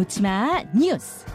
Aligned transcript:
놓치마 0.00 0.62
뉴스. 0.74 1.26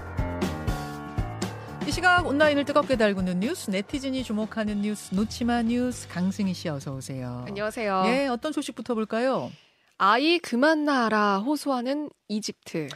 이 1.88 1.92
시각 1.92 2.26
온라인을 2.26 2.66
뜨겁게 2.66 2.96
달구는 2.96 3.40
뉴스, 3.40 3.70
네티즌이 3.70 4.24
주목하는 4.24 4.82
뉴스, 4.82 5.14
놓치마 5.14 5.62
뉴스 5.62 6.08
강승희 6.08 6.56
씨 6.56 6.68
어서 6.70 6.96
오세요. 6.96 7.46
안녕하세요. 7.48 8.06
예, 8.08 8.26
어떤 8.26 8.52
소식부터 8.52 8.96
볼까요? 8.96 9.52
아이 10.00 10.40
그만 10.40 10.84
낳아라 10.84 11.38
호소하는 11.38 12.10
이집트. 12.28 12.88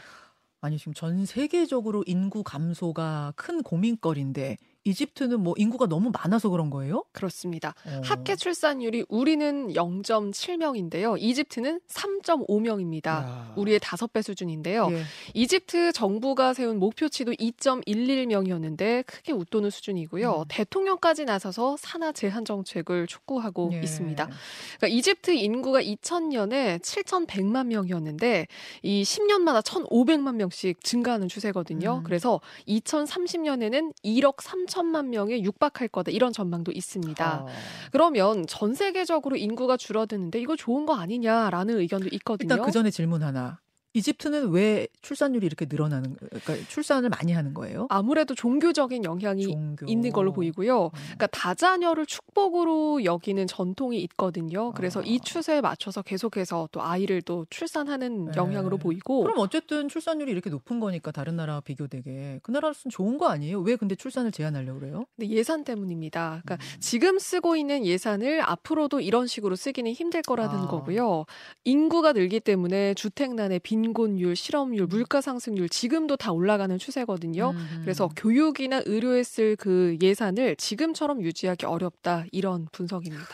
아니 0.60 0.76
지금 0.76 0.92
전 0.92 1.24
세계적으로 1.24 2.02
인구 2.04 2.42
감소가 2.42 3.32
큰 3.36 3.62
고민거리인데 3.62 4.56
이집트는 4.90 5.40
뭐 5.40 5.54
인구가 5.56 5.86
너무 5.86 6.10
많아서 6.12 6.48
그런 6.48 6.70
거예요? 6.70 7.04
그렇습니다. 7.12 7.74
어. 7.86 8.00
합계 8.04 8.34
출산율이 8.34 9.06
우리는 9.08 9.72
0.7명인데요. 9.72 11.16
이집트는 11.18 11.80
3.5명입니다. 11.88 13.06
야. 13.06 13.52
우리의 13.56 13.78
다섯 13.80 14.12
배 14.12 14.22
수준인데요. 14.22 14.88
예. 14.90 15.02
이집트 15.34 15.92
정부가 15.92 16.54
세운 16.54 16.78
목표치도 16.78 17.32
2.11명이었는데 17.32 19.06
크게 19.06 19.32
웃도는 19.32 19.70
수준이고요. 19.70 20.40
음. 20.40 20.44
대통령까지 20.48 21.24
나서서 21.24 21.76
산하 21.78 22.12
제한 22.12 22.44
정책을 22.44 23.06
촉구하고 23.06 23.70
예. 23.74 23.80
있습니다. 23.80 24.24
그러니까 24.24 24.88
이집트 24.88 25.30
인구가 25.30 25.80
2000년에 25.80 26.80
7,100만 26.80 27.66
명이었는데 27.68 28.46
이 28.82 29.02
10년마다 29.02 29.62
1,500만 29.62 30.34
명씩 30.34 30.82
증가하는 30.82 31.28
추세거든요. 31.28 31.98
음. 31.98 32.02
그래서 32.02 32.40
2030년에는 32.66 33.92
1억 34.04 34.36
3천 34.36 34.79
만 34.86 35.10
명에 35.10 35.42
육박할 35.42 35.88
거다 35.88 36.10
이런 36.10 36.32
전망도 36.32 36.72
있습니다. 36.72 37.42
어. 37.42 37.46
그러면 37.92 38.46
전 38.46 38.74
세계적으로 38.74 39.36
인구가 39.36 39.76
줄어드는데 39.76 40.40
이거 40.40 40.56
좋은 40.56 40.86
거 40.86 40.94
아니냐라는 40.96 41.78
의견도 41.78 42.08
있거든요. 42.12 42.54
일단 42.54 42.66
그 42.66 42.72
전에 42.72 42.90
질문 42.90 43.22
하나. 43.22 43.60
이집트는 43.92 44.50
왜 44.50 44.86
출산율이 45.02 45.44
이렇게 45.44 45.66
늘어나는 45.68 46.16
그러니까 46.16 46.54
출산을 46.68 47.08
많이 47.08 47.32
하는 47.32 47.54
거예요? 47.54 47.86
아무래도 47.90 48.34
종교적인 48.34 49.04
영향이 49.04 49.42
종교. 49.42 49.86
있는 49.86 50.12
걸로 50.12 50.32
보이고요. 50.32 50.84
음. 50.84 50.90
그러니까 50.92 51.26
다자녀를 51.28 52.06
축복으로 52.06 53.04
여기는 53.04 53.46
전통이 53.48 54.00
있거든요. 54.02 54.72
그래서 54.72 55.00
아. 55.00 55.04
이 55.04 55.18
추세에 55.18 55.60
맞춰서 55.60 56.02
계속해서 56.02 56.68
또 56.70 56.82
아이를 56.82 57.22
또 57.22 57.46
출산하는 57.50 58.26
네. 58.26 58.32
영향으로 58.36 58.78
보이고 58.78 59.22
그럼 59.22 59.38
어쨌든 59.38 59.88
출산율이 59.88 60.30
이렇게 60.30 60.50
높은 60.50 60.78
거니까 60.78 61.10
다른 61.10 61.34
나라와 61.34 61.60
비교되게 61.60 62.38
그 62.44 62.52
나라로서는 62.52 62.90
좋은 62.90 63.18
거 63.18 63.28
아니에요? 63.28 63.60
왜 63.60 63.74
근데 63.74 63.96
출산을 63.96 64.30
제한하려고 64.30 64.78
그래요? 64.78 65.04
근데 65.16 65.30
예산 65.30 65.64
때문입니다. 65.64 66.42
그러니까 66.44 66.54
음. 66.54 66.80
지금 66.80 67.18
쓰고 67.18 67.56
있는 67.56 67.84
예산을 67.84 68.40
앞으로도 68.42 69.00
이런 69.00 69.26
식으로 69.26 69.56
쓰기는 69.56 69.90
힘들 69.92 70.22
거라는 70.22 70.54
아. 70.54 70.66
거고요. 70.68 71.26
인구가 71.64 72.12
늘기 72.12 72.38
때문에 72.38 72.94
주택난의 72.94 73.58
빈 73.60 73.79
곤율, 73.92 74.36
실업률, 74.36 74.86
물가 74.86 75.20
상승률 75.20 75.68
지금도 75.68 76.16
다 76.16 76.32
올라가는 76.32 76.76
추세거든요. 76.78 77.50
음. 77.50 77.80
그래서 77.82 78.08
교육이나 78.16 78.82
의료에 78.86 79.22
쓸 79.22 79.56
그 79.56 79.96
예산을 80.00 80.56
지금처럼 80.56 81.22
유지하기 81.22 81.66
어렵다 81.66 82.24
이런 82.32 82.68
분석입니다. 82.72 83.26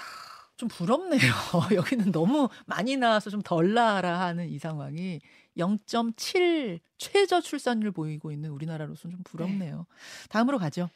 좀 0.56 0.68
부럽네요. 0.68 1.20
여기는 1.74 2.12
너무 2.12 2.48
많이 2.64 2.96
나와서 2.96 3.28
좀 3.30 3.42
덜 3.42 3.74
나아라 3.74 4.20
하는 4.20 4.48
이 4.48 4.58
상황이 4.58 5.20
0.7 5.58 6.80
최저 6.98 7.40
출산율 7.40 7.90
보이고 7.92 8.32
있는 8.32 8.50
우리나라로서는 8.50 9.16
좀 9.16 9.22
부럽네요. 9.24 9.86
다음으로 10.30 10.58
가죠. 10.58 10.88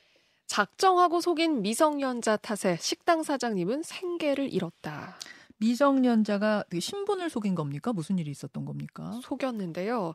작정하고 0.46 1.20
속인 1.20 1.62
미성년자 1.62 2.38
탓에 2.38 2.76
식당 2.80 3.22
사장님은 3.22 3.82
생계를 3.82 4.52
잃었다. 4.52 5.16
미성년자가 5.60 6.64
그 6.68 6.80
신분을 6.80 7.30
속인 7.30 7.54
겁니까? 7.54 7.92
무슨 7.92 8.18
일이 8.18 8.30
있었던 8.30 8.64
겁니까? 8.64 9.20
속였는데요. 9.22 10.14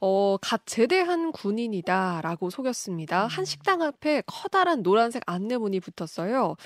어, 0.00 0.36
갓 0.40 0.62
제대한 0.66 1.32
군인이다라고 1.32 2.50
속였습니다. 2.50 3.26
한 3.26 3.44
식당 3.44 3.82
앞에 3.82 4.22
커다란 4.26 4.82
노란색 4.82 5.22
안내문이 5.26 5.80
붙었어요. 5.80 6.56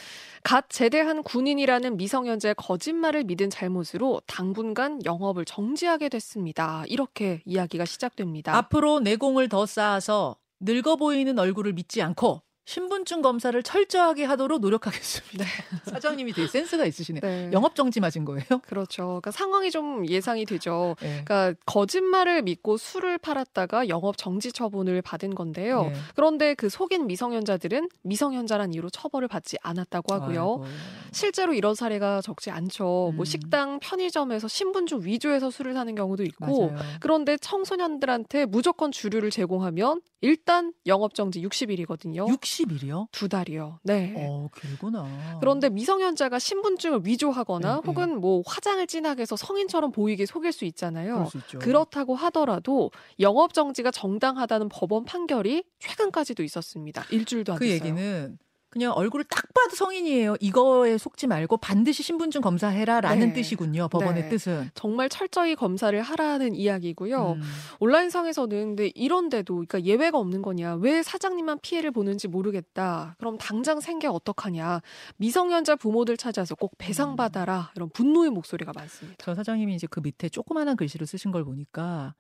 갓 0.43 0.71
제대한 0.71 1.23
군인이라는 1.23 1.97
미성년자의 1.97 2.55
거짓말을 2.57 3.25
믿은 3.25 3.51
잘못으로 3.51 4.23
당분간 4.27 5.05
영업을 5.05 5.45
정지하게 5.45 6.09
됐습니다. 6.09 6.85
이렇게 6.87 7.43
이야기가 7.45 7.85
시작됩니다. 7.85 8.57
앞으로 8.57 9.01
내공을 9.01 9.49
더 9.49 9.67
쌓아서 9.67 10.37
늙어 10.61 10.97
보이는 10.97 11.39
얼굴을 11.39 11.73
믿지 11.73 12.03
않고 12.03 12.43
신분증 12.67 13.23
검사를 13.23 13.61
철저하게 13.63 14.25
하도록 14.25 14.61
노력하겠습니다. 14.61 15.45
사장님이 15.91 16.33
되게 16.33 16.47
센스가 16.47 16.85
있으시네요. 16.87 17.21
네. 17.21 17.51
영업 17.53 17.75
정지 17.75 17.99
맞은 18.01 18.25
거예요? 18.25 18.45
그렇죠. 18.63 19.05
그러니까 19.07 19.31
상황이 19.33 19.71
좀 19.71 20.07
예상이 20.09 20.45
되죠. 20.45 20.95
네. 21.01 21.25
그러니까 21.25 21.55
거짓말을 21.67 22.43
믿고 22.43 22.77
술을 22.77 23.19
팔았다가 23.19 23.89
영업 23.89 24.17
정지 24.17 24.53
처분을 24.53 25.03
받은 25.03 25.35
건데요. 25.35 25.85
네. 25.85 25.95
그런데 26.15 26.55
그 26.55 26.69
속인 26.69 27.07
미성년자들은 27.09 27.89
미성년자란 28.03 28.73
이유로 28.75 28.91
처벌을 28.91 29.27
받지 29.27 29.57
않았다고 29.63 30.15
하고요. 30.15 30.41
아이고. 30.63 30.65
실제로 31.13 31.55
이런 31.55 31.75
사례가 31.75 32.21
적지 32.21 32.51
않죠. 32.51 33.11
음. 33.11 33.17
뭐 33.17 33.25
식당, 33.25 33.81
편의점에서 33.81 34.47
신분증 34.47 35.01
위조해서 35.05 35.51
술을 35.51 35.75
사는 35.75 35.93
경우도 35.95 36.23
있고. 36.23 36.71
맞아요. 36.71 36.85
그런데 37.01 37.37
청소년들한테 37.37 38.47
무조건 38.47 38.93
주류를 38.93 39.31
제공하면 39.31 40.03
일단 40.21 40.73
영업 40.87 41.15
정지 41.15 41.41
60일이거든요. 41.43 42.29
60 42.29 42.50
일이요? 42.59 43.09
두 43.13 43.29
달이요. 43.29 43.79
네. 43.83 44.15
어, 44.17 44.49
길구나. 44.61 45.39
그런데 45.41 45.69
미성년자가 45.69 46.39
신분증을 46.39 47.01
위조하거나 47.05 47.69
네, 47.69 47.81
네. 47.81 47.87
혹은 47.87 48.21
뭐 48.21 48.43
화장을 48.47 48.85
진하게 48.87 49.23
해서 49.23 49.37
성인처럼 49.37 49.93
보이게 49.93 50.27
속일 50.27 50.53
수 50.53 50.65
있잖아요. 50.65 51.19
수. 51.19 51.59
그렇다고 51.59 52.15
하더라도 52.15 52.91
영업 53.21 53.55
정지가 53.55 53.91
정당하다는 53.91 54.69
법원 54.69 55.05
판결이 55.05 55.65
최근까지도 55.79 56.43
있었습니다. 56.43 57.05
일주일도 57.11 57.53
안그 57.53 57.65
됐어요. 57.65 57.75
얘기는 57.75 58.39
그냥 58.71 58.93
얼굴을 58.93 59.25
딱 59.25 59.53
봐도 59.53 59.75
성인이에요. 59.75 60.37
이거에 60.39 60.97
속지 60.97 61.27
말고 61.27 61.57
반드시 61.57 62.05
신분증 62.05 62.41
검사해라라는 62.41 63.29
네. 63.29 63.33
뜻이군요. 63.35 63.89
법원의 63.89 64.25
네. 64.25 64.29
뜻은. 64.29 64.71
정말 64.75 65.09
철저히 65.09 65.57
검사를 65.57 66.01
하라는 66.01 66.55
이야기고요. 66.55 67.33
음. 67.33 67.43
온라인상에서는 67.81 68.77
근데 68.77 68.93
이런데도 68.95 69.55
그러니까 69.55 69.83
예외가 69.83 70.19
없는 70.19 70.41
거냐? 70.43 70.77
왜 70.77 71.03
사장님만 71.03 71.59
피해를 71.63 71.91
보는지 71.91 72.29
모르겠다. 72.29 73.17
그럼 73.19 73.39
당장 73.39 73.81
생계 73.81 74.07
어떡하냐? 74.07 74.83
미성년자 75.17 75.77
부모들 75.77 76.17
찾아서 76.17 76.55
꼭 76.55 76.75
배상 76.79 77.17
받아라. 77.17 77.73
이런 77.75 77.91
분노의 77.91 78.31
목소리가 78.31 78.73
많습니다. 78.73 79.17
저 79.19 79.35
사장님이 79.35 79.75
이제 79.75 79.89
그 79.91 79.99
밑에 80.01 80.29
조그마한 80.29 80.77
글씨로 80.77 81.07
쓰신 81.07 81.33
걸 81.33 81.45
보니까 81.45 82.15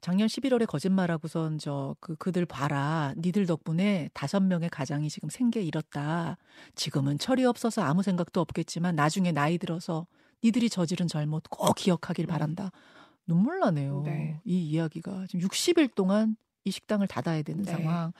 작년 0.00 0.28
11월에 0.28 0.66
거짓말하고선 0.66 1.58
저 1.58 1.96
그 2.00 2.14
그들 2.16 2.46
봐라. 2.46 3.14
니들 3.18 3.46
덕분에 3.46 4.10
다섯 4.14 4.40
명의 4.40 4.68
가장이 4.68 5.08
지금 5.10 5.28
생계 5.28 5.60
잃었다. 5.62 6.36
지금은 6.74 7.18
철이 7.18 7.44
없어서 7.44 7.82
아무 7.82 8.02
생각도 8.02 8.40
없겠지만 8.40 8.94
나중에 8.94 9.32
나이 9.32 9.58
들어서 9.58 10.06
니들이 10.44 10.70
저지른 10.70 11.08
잘못 11.08 11.44
꼭 11.50 11.74
기억하길 11.74 12.26
바란다. 12.26 12.70
눈물 13.26 13.58
나네요. 13.60 14.02
네. 14.04 14.40
이 14.44 14.58
이야기가 14.70 15.26
지금 15.28 15.46
60일 15.48 15.94
동안 15.94 16.36
이 16.64 16.70
식당을 16.70 17.06
닫아야 17.08 17.42
되는 17.42 17.64
네. 17.64 17.72
상황. 17.72 18.12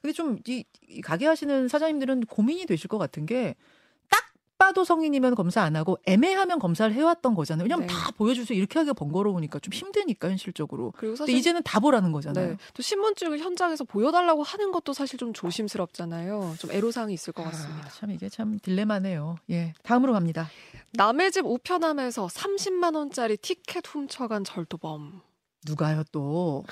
근데 0.00 0.12
좀이 0.12 0.64
가게 1.02 1.26
하시는 1.26 1.68
사장님들은 1.68 2.26
고민이 2.26 2.66
되실 2.66 2.88
것 2.88 2.98
같은 2.98 3.26
게 3.26 3.54
딱 4.64 4.68
봐도 4.68 4.82
성인이면 4.82 5.34
검사 5.34 5.60
안 5.62 5.76
하고 5.76 5.98
애매하면 6.06 6.58
검사를 6.58 6.92
해왔던 6.94 7.34
거잖아요. 7.34 7.64
왜냐면 7.64 7.86
네. 7.86 7.92
다 7.92 8.10
보여주세요. 8.16 8.56
이렇게 8.58 8.78
하기가 8.78 8.94
번거로우니까 8.94 9.58
좀 9.58 9.74
힘드니까 9.74 10.30
현실적으로. 10.30 10.94
그리고 10.96 11.16
사실 11.16 11.34
이제는 11.34 11.62
다 11.62 11.80
보라는 11.80 12.12
거잖아요. 12.12 12.50
네. 12.52 12.56
또 12.72 12.82
신분증을 12.82 13.40
현장에서 13.40 13.84
보여달라고 13.84 14.42
하는 14.42 14.72
것도 14.72 14.94
사실 14.94 15.18
좀 15.18 15.34
조심스럽잖아요. 15.34 16.54
좀 16.58 16.72
애로사항이 16.72 17.12
있을 17.12 17.34
것 17.34 17.42
같습니다. 17.44 17.86
아, 17.86 17.90
참 17.90 18.10
이게 18.10 18.30
참 18.30 18.58
딜레마네요. 18.58 19.36
예, 19.50 19.74
다음으로 19.82 20.14
갑니다. 20.14 20.48
남의 20.92 21.30
집 21.32 21.44
우편함에서 21.44 22.26
30만 22.28 22.96
원짜리 22.96 23.36
티켓 23.36 23.86
훔쳐간 23.86 24.44
절도범. 24.44 25.20
누가요 25.64 26.02
또? 26.12 26.64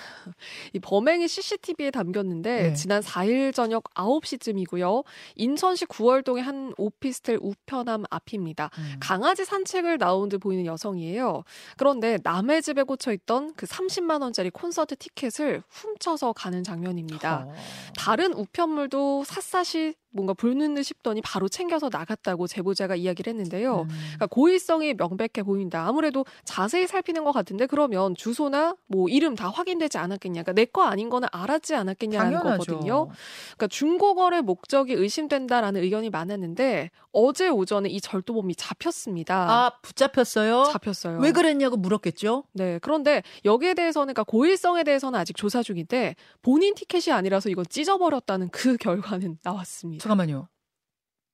이 0.72 0.78
범행이 0.78 1.26
CCTV에 1.28 1.90
담겼는데 1.90 2.62
네. 2.62 2.72
지난 2.74 3.02
4일 3.02 3.54
저녁 3.54 3.84
9시쯤이고요. 3.94 5.04
인천시 5.36 5.86
구월동의 5.86 6.42
한 6.42 6.74
오피스텔 6.76 7.38
우편함 7.40 8.04
앞입니다. 8.10 8.70
음. 8.78 8.96
강아지 9.00 9.44
산책을 9.44 9.98
나온 9.98 10.28
듯 10.28 10.38
보이는 10.38 10.66
여성이에요. 10.66 11.44
그런데 11.76 12.18
남의 12.22 12.62
집에 12.62 12.82
꽂혀 12.82 13.12
있던 13.12 13.54
그 13.54 13.66
30만 13.66 14.22
원짜리 14.22 14.50
콘서트 14.50 14.96
티켓을 14.96 15.62
훔쳐서 15.68 16.32
가는 16.32 16.62
장면입니다. 16.62 17.46
어. 17.48 17.54
다른 17.96 18.32
우편물도 18.34 19.24
샅샅이 19.24 19.94
뭔가 20.12 20.34
부르는 20.34 20.74
듯 20.74 20.82
싶더니 20.82 21.20
바로 21.22 21.48
챙겨서 21.48 21.88
나갔다고 21.90 22.46
제보자가 22.46 22.96
이야기를 22.96 23.30
했는데요. 23.32 23.82
음. 23.82 23.88
그러니까 23.88 24.26
고의성이 24.26 24.94
명백해 24.94 25.42
보인다. 25.44 25.86
아무래도 25.86 26.24
자세히 26.44 26.86
살피는 26.86 27.24
것 27.24 27.32
같은데 27.32 27.66
그러면 27.66 28.14
주소나 28.14 28.76
뭐 28.86 29.08
이름 29.08 29.34
다 29.34 29.48
확인되지 29.48 29.98
않았겠냐. 29.98 30.42
그러니까 30.42 30.52
내 30.52 30.66
거 30.72 30.82
아닌 30.84 31.10
거는 31.10 31.28
알았지 31.32 31.74
않았겠냐는 31.74 32.32
거거든요. 32.40 33.08
그러니까 33.56 33.66
중고거래 33.68 34.40
목적이 34.40 34.94
의심된다라는 34.94 35.82
의견이 35.82 36.08
많았는데 36.08 36.90
어제 37.12 37.48
오전에 37.48 37.88
이 37.90 38.00
절도범이 38.00 38.54
잡혔습니다. 38.54 39.50
아 39.50 39.70
붙잡혔어요? 39.82 40.64
잡혔어요. 40.72 41.18
왜 41.18 41.32
그랬냐고 41.32 41.76
물었겠죠? 41.76 42.44
네. 42.52 42.78
그런데 42.80 43.22
여기에 43.44 43.74
대해서는 43.74 44.14
그러니까 44.14 44.24
고의성에 44.24 44.84
대해서는 44.84 45.18
아직 45.18 45.36
조사 45.36 45.62
중인데 45.62 46.16
본인 46.42 46.74
티켓이 46.74 47.12
아니라서 47.14 47.48
이건 47.50 47.64
찢어버렸다는 47.68 48.48
그 48.50 48.76
결과는 48.80 49.38
나왔습니다. 49.42 50.01
잠깐만요. 50.02 50.48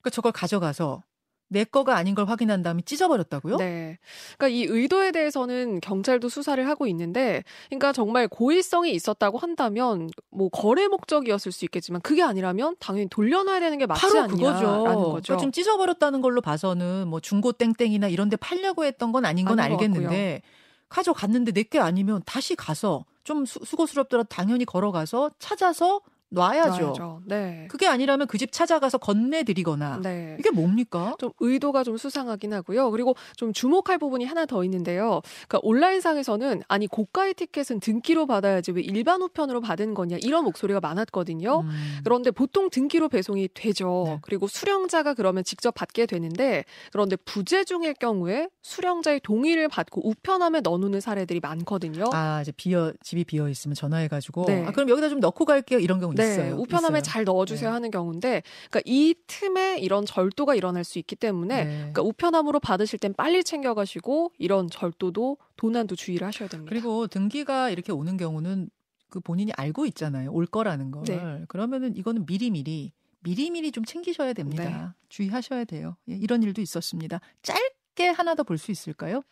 그러니까 0.00 0.11
저걸 0.11 0.32
가져가서 0.32 1.03
내 1.50 1.65
거가 1.65 1.97
아닌 1.97 2.15
걸 2.15 2.29
확인한 2.29 2.62
다음에 2.62 2.82
찢어버렸다고요? 2.82 3.56
네. 3.56 3.99
그러니까 4.37 4.49
이 4.55 4.65
의도에 4.65 5.12
대해서는 5.12 5.81
경찰도 5.81 6.29
수사를 6.29 6.69
하고 6.69 6.87
있는데, 6.88 7.43
그러니까 7.70 7.94
정말 7.94 8.29
고의성이 8.29 8.93
있었다고 8.93 9.38
한다면 9.38 10.11
뭐 10.31 10.50
거래 10.50 10.88
목적이었을 10.88 11.50
수 11.50 11.65
있겠지만 11.65 12.03
그게 12.03 12.23
아니라면 12.23 12.76
당연히 12.79 13.09
돌려놔야 13.09 13.61
되는 13.61 13.79
게 13.79 13.87
맞지 13.87 14.00
바로 14.03 14.20
않냐라는 14.20 14.37
그거죠. 14.37 14.67
거죠. 14.67 15.23
그러니까 15.23 15.37
좀 15.38 15.50
찢어버렸다는 15.53 16.20
걸로 16.20 16.43
봐서는 16.43 17.09
뭐 17.09 17.19
중고 17.20 17.53
땡땡이나 17.53 18.09
이런데 18.09 18.37
팔려고 18.37 18.85
했던 18.85 19.11
건 19.11 19.25
아닌 19.25 19.47
건 19.47 19.59
알겠는데 19.59 20.43
가져갔는데 20.91 21.53
내 21.53 21.62
게 21.62 21.79
아니면 21.79 22.20
다시 22.26 22.56
가서 22.56 23.06
좀 23.25 23.47
수, 23.47 23.59
수고스럽더라도 23.65 24.26
당연히 24.29 24.67
걸어가서 24.67 25.31
찾아서 25.38 26.03
놔야죠. 26.31 26.83
놔야죠. 26.83 27.23
네. 27.27 27.67
그게 27.71 27.87
아니라면 27.87 28.27
그 28.27 28.39
집 28.39 28.53
찾아가서 28.53 28.99
건네드리거나 28.99 30.01
네. 30.03 30.37
이게 30.39 30.51
뭡니까? 30.51 31.15
좀 31.19 31.33
의도가 31.41 31.83
좀 31.83 31.97
수상하긴 31.97 32.53
하고요. 32.55 32.91
그리고 32.93 33.17
좀 33.37 33.53
주목할 33.53 33.99
부분이 33.99 34.25
하나 34.27 34.47
더 34.47 34.63
있는데요. 34.63 35.23
그러니까 35.49 35.59
온라인상에서는 35.63 36.63
아니 36.69 36.87
고가의 36.87 37.35
티켓은 37.35 37.81
등기로 37.81 38.27
받아야지 38.27 38.71
왜 38.73 38.83
일반 38.83 39.23
우편으로 39.23 39.61
받은 39.61 39.95
거냐 39.95 40.19
이런 40.23 40.45
목소리가 40.45 40.79
많았거든요. 40.81 41.61
음. 41.63 41.99
그런데 42.05 42.31
보통 42.31 42.71
등기로 42.71 43.09
배송이 43.09 43.49
되죠. 43.55 44.05
네. 44.07 44.19
그리고 44.23 44.47
수령자가 44.47 45.15
그러면 45.15 45.43
직접 45.43 45.75
받게 45.75 46.07
되는데 46.07 46.65
그런데 46.93 47.17
부재중일 47.17 47.95
경우에 47.95 48.49
수령자의 48.63 49.21
동의를 49.25 49.67
받고 49.69 50.09
우편함에 50.09 50.61
넣어놓는 50.61 51.01
사례들이 51.01 51.41
많거든요. 51.41 52.05
아 52.13 52.41
이제 52.43 52.53
비어 52.53 52.93
집이 53.03 53.25
비어 53.25 53.49
있으면 53.49 53.75
전화해가지고 53.75 54.45
네. 54.47 54.65
아, 54.65 54.71
그럼 54.71 54.89
여기다 54.91 55.09
좀 55.09 55.19
넣고 55.19 55.45
갈게요 55.45 55.81
이런 55.81 55.99
경우 55.99 56.15
네, 56.23 56.32
있어요. 56.32 56.56
우편함에 56.56 56.99
있어요. 56.99 57.03
잘 57.03 57.25
넣어주세요 57.25 57.70
네. 57.70 57.73
하는 57.73 57.91
경우인데, 57.91 58.43
그러니까 58.70 58.81
이 58.85 59.15
틈에 59.26 59.79
이런 59.79 60.05
절도가 60.06 60.55
일어날 60.55 60.85
수 60.85 60.99
있기 60.99 61.17
때문에, 61.17 61.65
네. 61.65 61.70
그러니까 61.79 62.03
우편함으로 62.03 62.61
받으실 62.61 62.99
땐 62.99 63.15
빨리 63.15 63.43
챙겨가시고 63.44 64.32
이런 64.38 64.69
절도도 64.70 65.38
도난도 65.56 65.97
주의를 65.97 66.26
하셔야 66.26 66.49
됩니다. 66.49 66.69
그리고 66.70 67.06
등기가 67.06 67.70
이렇게 67.70 67.93
오는 67.93 68.17
경우는 68.17 68.70
그 69.11 69.20
본인이 69.20 69.53
알고 69.56 69.87
있잖아요. 69.87 70.31
올 70.32 70.47
거라는 70.47 70.91
걸. 70.91 71.05
네. 71.05 71.44
그러면은 71.49 71.97
이거는 71.97 72.26
미리미리 72.26 72.93
미리미리 73.20 73.73
좀 73.73 73.85
챙기셔야 73.85 74.32
됩니다. 74.32 74.65
네. 74.65 74.87
주의하셔야 75.09 75.65
돼요. 75.65 75.97
예, 76.09 76.15
이런 76.15 76.43
일도 76.43 76.61
있었습니다. 76.61 77.20
짧게 77.43 78.09
하나 78.11 78.35
더 78.37 78.44
볼 78.44 78.59
수 78.59 78.70
있을까요? 78.70 79.23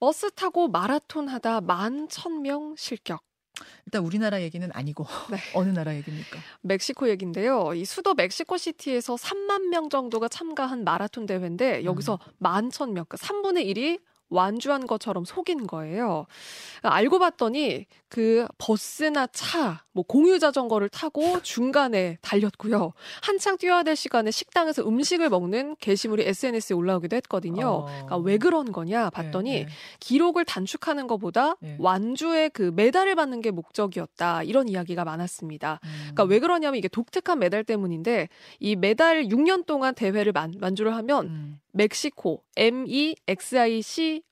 버스 0.00 0.30
타고 0.32 0.68
마라톤 0.68 1.28
하다 1.28 1.60
만 1.60 2.08
천 2.08 2.42
명 2.42 2.74
실격. 2.76 3.22
일단 3.86 4.04
우리나라 4.04 4.42
얘기는 4.42 4.68
아니고 4.72 5.06
네. 5.30 5.38
어느 5.54 5.70
나라 5.70 5.94
얘기입니까? 5.94 6.38
멕시코 6.62 7.08
얘긴데요. 7.08 7.74
이 7.74 7.84
수도 7.84 8.14
멕시코 8.14 8.56
시티에서 8.56 9.14
3만 9.14 9.68
명 9.68 9.88
정도가 9.88 10.28
참가한 10.28 10.84
마라톤 10.84 11.26
대회인데 11.26 11.84
여기서 11.84 12.14
음. 12.14 12.32
만천 12.38 12.92
명, 12.94 13.04
그러니까 13.08 13.16
3분의 13.16 13.66
1이 13.66 14.00
완주한 14.28 14.86
것처럼 14.86 15.24
속인 15.24 15.66
거예요. 15.66 16.26
알고 16.82 17.18
봤더니 17.18 17.86
그 18.08 18.46
버스나 18.58 19.26
차, 19.28 19.84
뭐 19.92 20.04
공유 20.06 20.38
자전거를 20.38 20.88
타고 20.88 21.40
중간에 21.42 22.18
달렸고요. 22.22 22.92
한창 23.22 23.56
뛰어야 23.56 23.82
될 23.82 23.96
시간에 23.96 24.30
식당에서 24.30 24.86
음식을 24.86 25.28
먹는 25.28 25.76
게시물이 25.80 26.24
SNS에 26.26 26.74
올라오기도 26.74 27.16
했거든요. 27.16 27.66
어. 27.66 27.84
그러니까 27.86 28.16
왜 28.18 28.38
그런 28.38 28.72
거냐 28.72 29.10
봤더니 29.10 29.50
네, 29.50 29.64
네. 29.64 29.68
기록을 30.00 30.44
단축하는 30.44 31.06
것보다 31.06 31.56
네. 31.60 31.76
완주의 31.78 32.50
그 32.50 32.72
메달을 32.74 33.14
받는 33.14 33.40
게 33.40 33.50
목적이었다. 33.50 34.42
이런 34.44 34.68
이야기가 34.68 35.04
많았습니다. 35.04 35.80
음. 35.82 35.88
그러니까 36.00 36.24
왜 36.24 36.38
그러냐면 36.38 36.78
이게 36.78 36.88
독특한 36.88 37.38
메달 37.38 37.64
때문인데 37.64 38.28
이 38.60 38.76
메달 38.76 39.24
6년 39.26 39.66
동안 39.66 39.94
대회를 39.94 40.32
만, 40.32 40.54
만주를 40.58 40.94
하면 40.94 41.26
음. 41.26 41.60
멕시코 41.76 42.42
MEXICO 42.56 44.22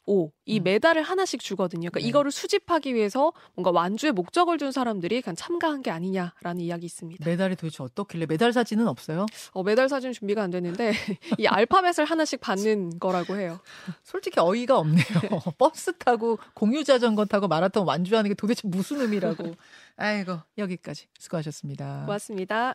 이 0.47 0.59
음. 0.59 0.65
메달을 0.65 1.03
하나씩 1.03 1.41
주거든요. 1.41 1.91
그러니까 1.91 2.01
네. 2.01 2.07
이거를 2.07 2.31
수집하기 2.31 2.95
위해서 2.95 3.33
뭔가 3.55 3.71
완주의 3.71 4.13
목적을 4.13 4.57
준 4.59 4.73
사람들이 4.73 5.21
그냥 5.21 5.37
참가한 5.37 5.83
게 5.83 5.91
아니냐라는 5.91 6.61
이야기 6.61 6.87
있습니다. 6.87 7.25
메달이 7.29 7.57
도대체 7.57 7.83
어떻길래 7.83 8.27
메달 8.27 8.53
사진은 8.53 8.89
없어요? 8.89 9.27
어, 9.53 9.63
메달 9.63 9.89
사진 9.89 10.13
준비가 10.13 10.43
안 10.43 10.51
됐는데 10.51 10.93
이 11.39 11.47
알파벳을 11.47 12.07
하나씩 12.07 12.41
받는 12.41 12.99
거라고 12.99 13.37
해요. 13.37 13.61
솔직히 14.03 14.41
어이가 14.41 14.79
없네요. 14.79 15.05
버스 15.59 15.93
타고 15.99 16.39
공유 16.55 16.83
자전거 16.83 17.27
타고 17.27 17.47
마라톤 17.49 17.87
완주하는 17.87 18.29
게 18.31 18.35
도대체 18.35 18.67
무슨 18.69 19.01
의미라고. 19.03 19.55
아이고 19.97 20.39
여기까지 20.59 21.09
수고하셨습니다. 21.19 22.03
고맙습니다. 22.07 22.75